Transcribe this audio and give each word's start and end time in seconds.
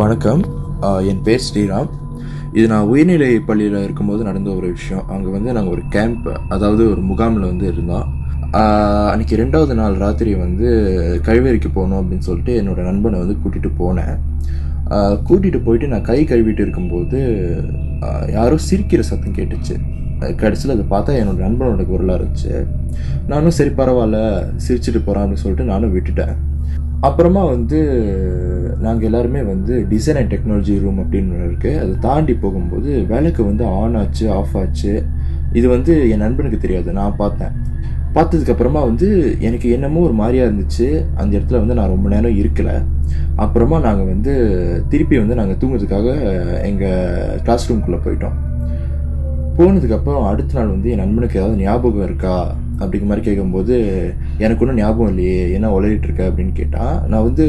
வணக்கம். 0.00 0.42
என் 1.10 1.22
பேர் 1.26 1.42
ஸ்ரீராம். 1.46 1.88
இது 2.56 2.64
நான் 2.72 2.90
உயர்நிலை 2.92 3.28
பள்ளியில் 3.48 3.76
இருக்கும்போது 3.84 4.22
நடந்த 4.26 4.50
ஒரு 4.58 4.66
விஷயம். 4.76 5.02
அங்கே 5.14 5.30
வந்து 5.34 5.54
நாங்கள் 5.56 5.74
ஒரு 5.76 5.82
கேம்ப் 5.94 6.28
அதாவது 6.54 6.82
ஒரு 6.92 7.02
முகாமில் 7.08 7.46
வந்து 7.48 7.66
இருந்தோம். 7.72 8.06
அன்றைக்கி 9.12 9.38
ரெண்டாவது 9.42 9.74
நாள் 9.80 9.96
ராத்திரி 10.04 10.32
வந்து 10.44 10.68
கழிவறைக்கு 11.28 11.70
போகணும் 11.76 12.00
அப்படின்னு 12.00 12.26
சொல்லிட்டு 12.28 12.54
என்னோடய 12.60 12.88
நண்பனை 12.90 13.18
வந்து 13.22 13.36
கூட்டிகிட்டு 13.42 13.70
போனேன். 13.82 14.14
கூட்டிகிட்டு 15.28 15.60
போயிட்டு 15.66 15.92
நான் 15.94 16.08
கை 16.10 16.18
கழுவிட்டு 16.32 16.64
இருக்கும்போது 16.66 17.20
யாரோ 18.36 18.58
சிரிக்கிற 18.68 19.04
சத்தம் 19.10 19.38
கேட்டுச்சு. 19.40 19.76
கடைசியில் 20.42 20.74
அதை 20.76 20.86
பார்த்தா 20.94 21.18
என்னோடய 21.22 21.46
நண்பனோட 21.48 21.86
குரலாக 21.90 22.20
இருந்துச்சு. 22.20 22.54
நானும் 23.32 23.58
சரி 23.58 23.74
பரவாயில்ல 23.82 24.20
சிரிச்சுட்டு 24.66 25.02
போகிறான் 25.08 25.24
அப்படின்னு 25.24 25.44
சொல்லிட்டு 25.44 25.72
நானும் 25.72 25.94
விட்டுட்டேன். 25.96 26.34
அப்புறமா 27.08 27.42
வந்து 27.54 27.78
நாங்கள் 28.80 29.04
எல்லாருமே 29.04 29.42
வந்து 29.42 29.86
டிசைன் 29.90 30.16
அண்ட் 30.16 30.32
டெக்னாலஜி 30.32 30.80
ரூம் 30.80 30.98
அப்படின்னு 30.98 31.32
ஒன்று 31.34 31.50
இருக்குது 31.50 31.78
அதை 31.78 31.94
தாண்டி 32.00 32.34
போகும்போது 32.34 33.04
விளக்கு 33.08 33.44
வந்து 33.44 33.64
ஆன் 33.64 33.94
ஆச்சு 33.94 34.32
ஆஃப் 34.32 34.56
ஆச்சு. 34.56 35.04
இது 35.52 35.68
வந்து 35.68 36.10
என் 36.10 36.18
நண்பனுக்கு 36.18 36.58
தெரியாது 36.58 36.92
நான் 36.92 37.16
பார்த்தேன். 37.16 37.54
பார்த்ததுக்கப்புறமா 38.14 38.80
வந்து 38.88 39.36
எனக்கு 39.40 39.70
என்னமோ 39.70 40.00
ஒரு 40.00 40.12
மாதிரியா 40.12 40.44
இருந்துச்சு. 40.44 41.04
அந்த 41.14 41.38
இடத்துல 41.38 41.58
வந்து 41.62 41.74
நான் 41.74 41.92
ரொம்ப 41.94 42.08
நேரம் 42.08 42.38
இருக்கலை. 42.38 42.76
அப்புறமா 43.36 43.78
நாங்கள் 43.78 44.06
வந்து 44.06 44.32
திருப்பி 44.88 45.18
வந்து 45.18 45.34
நாங்கள் 45.34 45.56
தூங்குறதுக்காக 45.56 46.08
எங்கள் 46.62 47.40
கிளாஸ் 47.40 47.72
ரூம்குள்ளே 47.72 48.00
போயிட்டோம். 48.06 48.38
போனதுக்கப்புறம் 49.58 50.26
அடுத்த 50.26 50.58
நாள் 50.58 50.68
வந்து 50.68 50.90
என் 50.90 51.02
நண்பனுக்கு 51.04 51.38
ஏதாவது 51.38 51.58
ஞாபகம் 51.58 52.04
இருக்கா? 52.04 52.54
அப்படிங்கிற 52.80 53.08
மாதிரி 53.10 53.20
கேட்கும்போது 53.20 53.74
எனக்கு 54.38 54.62
ஒன்றும் 54.64 54.78
ஞாபகம் 54.78 55.08
இல்லையே 55.08 55.52
என்ன 55.52 55.80
உளறிட்டு 55.80 56.08
இருக்க? 56.08 56.22
அப்படின்னு 56.28 56.52
கேட்டால் 56.52 56.96
நான் 57.08 57.22
வந்து 57.22 57.46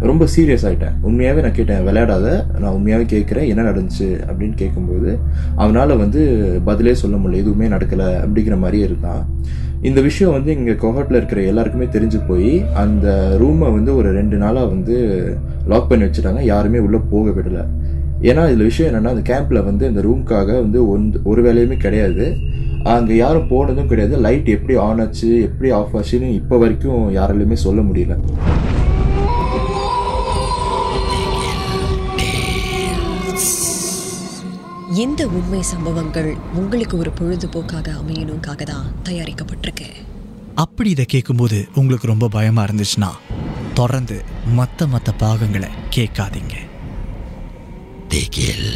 ரொம்ப 0.00 0.26
சீரியஸ் 0.36 0.66
ஆகிட்டேன் 0.68 0.96
உண்மையாகவே 1.02 1.42
நான் 1.42 1.58
கேட்டேன் 1.58 1.86
விளையாடாத 1.86 2.26
நான் 2.58 2.72
உண்மையாகவே 2.72 3.08
கேட்குறேன் 3.14 3.46
என்ன 3.46 3.62
நடந்துச்சு? 3.70 4.08
அப்படின்னு 4.28 4.54
கேட்கும்போது 4.54 5.18
அவனால் 5.56 5.96
வந்து 5.96 6.22
பதிலே 6.64 6.94
சொல்ல 6.94 7.16
முடியல 7.16 7.42
எதுவுமே 7.44 7.66
நடக்கலை 7.66 8.08
அப்படிங்கிற 8.24 8.58
மாதிரியே 8.58 8.84
இருந்தான். 8.84 9.22
இந்த 9.82 10.00
விஷயம் 10.00 10.32
வந்து 10.32 10.50
இங்கே 10.52 10.72
கொஹாட்டில் 10.72 11.18
இருக்கிற 11.18 11.40
எல்லாருக்குமே 11.42 11.84
தெரிஞ்சு 11.84 12.20
போய் 12.28 12.64
அந்த 12.74 13.36
ரூமை 13.40 13.72
வந்து 13.72 13.96
ஒரு 13.96 14.12
ரெண்டு 14.12 14.36
நாளாக 14.36 14.66
வந்து 14.66 14.96
லாக் 15.66 15.88
பண்ணி 15.88 16.04
வச்சுட்டாங்க 16.04 16.40
யாருமே 16.42 16.78
உள்ளே 16.78 17.00
போக 17.10 17.30
விடலை. 17.30 17.64
ஏன்னா 18.22 18.44
இதில் 18.44 18.68
விஷயம் 18.70 18.90
என்னென்னா 18.92 19.08
அந்த 19.08 19.24
கேம்பில் 19.32 19.64
வந்து 19.64 19.88
இந்த 19.88 20.00
ரூம்க்காக 20.00 20.46
வந்து 20.46 20.90
ஒன் 20.90 21.04
ஒரு 21.24 21.42
வேலையுமே 21.42 21.76
கிடையாது. 21.76 22.26
அங்கே 22.94 23.14
யாரும் 23.16 23.48
போனதும் 23.50 23.88
கிடையாது. 23.90 24.16
லைட் 24.26 24.48
எப்படி 24.56 24.74
ஆன் 24.86 25.00
ஆச்சு 25.04 25.28
எப்படி 25.48 25.70
ஆஃப் 25.78 25.94
ஆச்சுன்னு 25.98 26.28
இப்போ 26.40 26.56
வரைக்கும் 26.62 27.02
யாராலையுமே 27.16 27.56
சொல்ல 27.66 27.80
முடியல. 27.88 28.16
இந்த 35.04 35.22
உண்மை 35.38 35.60
சம்பவங்கள் 35.72 36.30
உங்களுக்கு 36.60 36.94
ஒரு 37.02 37.10
பொழுதுபோக்காக 37.18 37.88
அமையணுக்காக 38.00 38.62
தான் 38.72 38.86
தயாரிக்கப்பட்டிருக்கு. 39.08 39.88
அப்படி 40.64 40.90
இதை 40.90 41.04
கேட்கும்போது 41.14 41.58
உங்களுக்கு 41.80 42.10
ரொம்ப 42.12 42.28
பயமா 42.36 42.64
இருந்துச்சுன்னா 42.68 43.10
தொடர்ந்து 43.80 44.16
மற்ற 44.58 44.86
மற்ற 44.94 45.12
பாகங்களை 45.24 45.68
கேட்காதீங்க. 45.96 46.56
திகில் 48.14 48.70